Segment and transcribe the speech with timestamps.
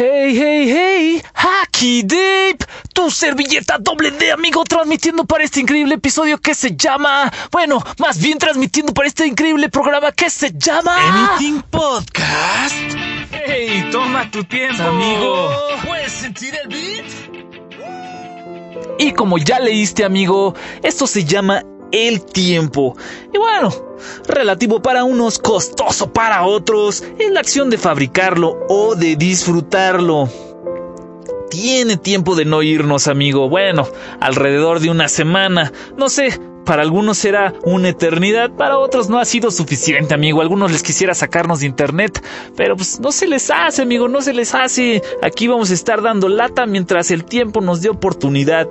[0.00, 2.64] Hey, hey, hey, aquí Deep,
[2.94, 8.20] tu servilleta doble D, amigo, transmitiendo para este increíble episodio que se llama, bueno, más
[8.20, 12.76] bien transmitiendo para este increíble programa que se llama Anything Podcast.
[13.32, 15.50] Hey, toma tu tiempo, amigo.
[15.84, 17.06] ¿Puedes sentir el beat?
[19.00, 20.54] Y como ya leíste, amigo,
[20.84, 22.96] esto se llama el tiempo.
[23.32, 23.70] Y bueno,
[24.26, 30.28] relativo para unos, costoso para otros, es la acción de fabricarlo o de disfrutarlo.
[31.50, 33.48] Tiene tiempo de no irnos, amigo.
[33.48, 33.88] Bueno,
[34.20, 35.72] alrededor de una semana.
[35.96, 40.42] No sé, para algunos será una eternidad, para otros no ha sido suficiente, amigo.
[40.42, 42.22] Algunos les quisiera sacarnos de internet,
[42.56, 45.02] pero pues no se les hace, amigo, no se les hace.
[45.22, 48.68] Aquí vamos a estar dando lata mientras el tiempo nos dé oportunidad.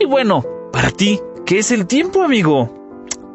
[0.00, 2.70] Y bueno, para ti, ¿Qué es el tiempo, amigo?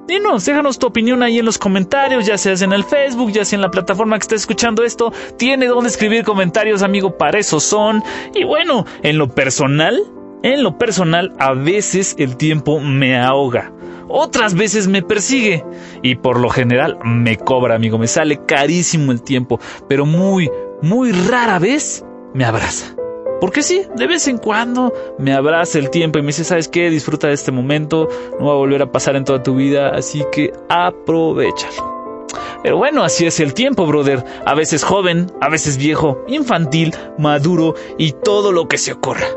[0.08, 3.58] Dinos, déjanos tu opinión ahí en los comentarios, ya sea en el Facebook, ya sea
[3.58, 5.14] en la plataforma que estés escuchando esto.
[5.38, 8.02] Tiene donde escribir comentarios, amigo, para eso son.
[8.34, 10.02] Y bueno, en lo personal,
[10.42, 13.72] en lo personal, a veces el tiempo me ahoga.
[14.08, 15.64] Otras veces me persigue.
[16.02, 18.00] Y por lo general me cobra, amigo.
[18.00, 19.60] Me sale carísimo el tiempo.
[19.88, 20.50] Pero muy,
[20.82, 22.96] muy rara vez me abraza.
[23.40, 26.90] Porque sí, de vez en cuando me abraza el tiempo y me dice, ¿sabes qué?
[26.90, 28.10] Disfruta de este momento,
[28.40, 32.28] no va a volver a pasar en toda tu vida, así que aprovechalo.
[32.62, 34.24] Pero bueno, así es el tiempo, brother.
[34.46, 39.28] A veces joven, a veces viejo, infantil, maduro y todo lo que se ocurra.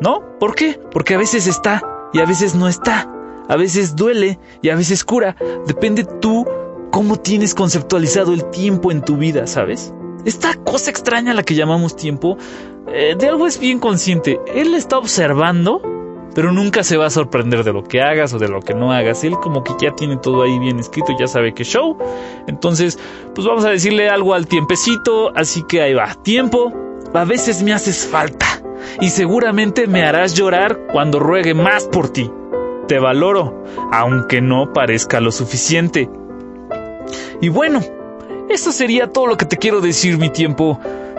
[0.00, 0.38] ¿No?
[0.38, 0.78] ¿Por qué?
[0.92, 1.82] Porque a veces está
[2.12, 3.08] y a veces no está.
[3.48, 5.36] A veces duele y a veces cura.
[5.66, 6.46] Depende tú
[6.90, 9.92] cómo tienes conceptualizado el tiempo en tu vida, ¿sabes?
[10.24, 12.36] Esta cosa extraña la que llamamos tiempo
[12.88, 14.40] eh, de algo es bien consciente.
[14.46, 15.80] Él está observando,
[16.34, 18.92] pero nunca se va a sorprender de lo que hagas o de lo que no
[18.92, 19.24] hagas.
[19.24, 21.96] Él como que ya tiene todo ahí bien escrito, ya sabe que show.
[22.46, 22.98] Entonces,
[23.34, 26.14] pues vamos a decirle algo al tiempecito, así que ahí va.
[26.22, 26.72] Tiempo,
[27.12, 28.46] a veces me haces falta.
[29.00, 32.30] Y seguramente me harás llorar cuando ruegue más por ti.
[32.88, 36.10] Te valoro, aunque no parezca lo suficiente.
[37.40, 37.80] Y bueno,
[38.52, 40.78] eso sería todo lo que te quiero decir, mi tiempo.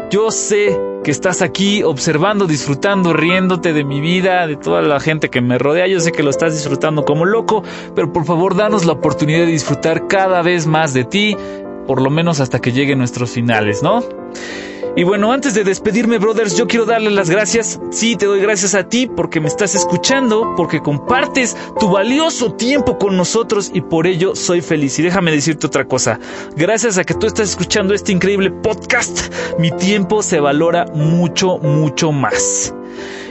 [0.09, 5.29] Yo sé que estás aquí observando, disfrutando, riéndote de mi vida, de toda la gente
[5.29, 5.87] que me rodea.
[5.87, 7.63] Yo sé que lo estás disfrutando como loco,
[7.95, 11.35] pero por favor danos la oportunidad de disfrutar cada vez más de ti,
[11.87, 14.03] por lo menos hasta que lleguen nuestros finales, ¿no?
[14.95, 17.79] Y bueno, antes de despedirme, brothers, yo quiero darle las gracias.
[17.89, 22.99] Sí, te doy gracias a ti porque me estás escuchando, porque compartes tu valioso tiempo
[22.99, 24.99] con nosotros y por ello soy feliz.
[24.99, 26.19] Y déjame decirte otra cosa.
[26.55, 32.11] Gracias a que tú estás escuchando este increíble podcast, mi tiempo se valora mucho, mucho
[32.11, 32.73] más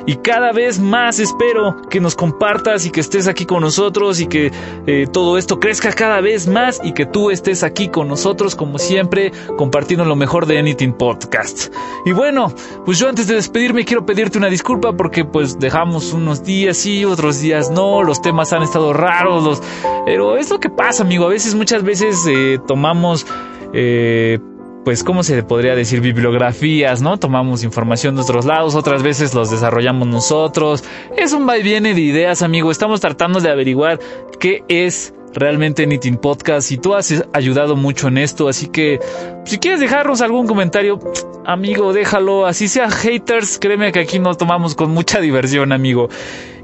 [0.06, 4.26] y cada vez más espero que nos compartas y que estés aquí con nosotros y
[4.26, 4.52] que
[4.86, 8.78] eh, todo esto crezca cada vez más y que tú estés aquí con nosotros como
[8.78, 11.72] siempre compartiendo lo mejor de Anything Podcast.
[12.04, 12.52] Y bueno,
[12.84, 17.04] pues yo antes de despedirme quiero pedirte una disculpa porque pues dejamos unos días sí,
[17.04, 19.62] otros días no, los temas han estado raros, los...
[20.04, 23.26] pero es lo que pasa amigo, a veces muchas veces eh, tomamos...
[23.74, 24.38] Eh,
[24.84, 26.00] pues, ¿cómo se podría decir?
[26.00, 27.16] Bibliografías, ¿no?
[27.19, 30.84] Tomamos información de otros lados, otras veces los desarrollamos nosotros.
[31.16, 32.70] Es un va y viene de ideas, amigo.
[32.70, 34.00] Estamos tratando de averiguar
[34.41, 39.00] qué es realmente Knitting Podcast y tú has ayudado mucho en esto, así que
[39.44, 41.00] si quieres dejarnos algún comentario,
[41.44, 46.09] amigo, déjalo, así sea haters, créeme que aquí nos tomamos con mucha diversión, amigo.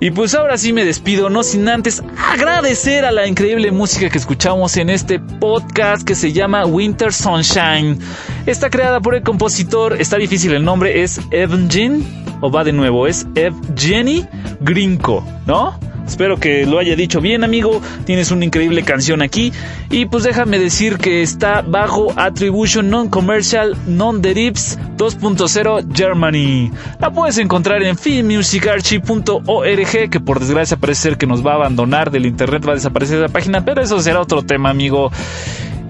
[0.01, 2.03] Y pues ahora sí me despido, no sin antes
[2.33, 7.99] agradecer a la increíble música que escuchamos en este podcast que se llama Winter Sunshine.
[8.47, 12.05] Está creada por el compositor, está difícil el nombre, es Evgen,
[12.41, 14.25] o va de nuevo, es Evgeny
[14.61, 15.88] Grinko, ¿no?
[16.09, 17.83] Espero que lo haya dicho bien, amigo.
[18.07, 19.53] Tienes una increíble canción aquí.
[19.91, 26.73] Y pues déjame decir que está bajo Attribution Non-Commercial Non-Derives 2.0 Germany.
[26.99, 32.11] La puedes encontrar en filmmusicarchive.org, que por desgracia parece ser que nos va a abandonar
[32.11, 35.13] del internet, va a desaparecer la página, pero eso será otro tema, amigo.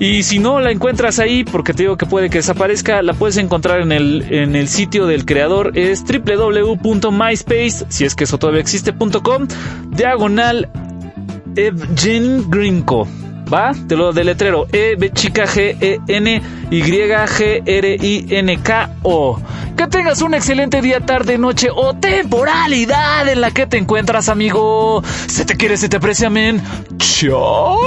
[0.01, 3.37] Y si no la encuentras ahí, porque te digo que puede que desaparezca, la puedes
[3.37, 8.61] encontrar en el, en el sitio del creador, es www.myspace, si es que eso todavía
[8.61, 9.49] existe.com,
[9.91, 10.69] diagonal
[11.57, 13.09] Evgen Grinko.
[13.53, 13.73] ¿Va?
[13.89, 14.67] Te lo deletrero.
[14.71, 19.41] E B chica G E N Y G R I N K O.
[19.77, 25.03] Que tengas un excelente día, tarde, noche o temporalidad en la que te encuentras, amigo.
[25.29, 26.63] Se te quiere, se te aprecia, men.
[26.99, 27.79] Chau.